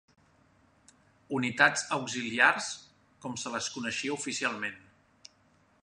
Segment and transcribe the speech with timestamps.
[1.39, 2.71] Unitats auxiliars,
[3.27, 4.83] com se les coneixia oficialment.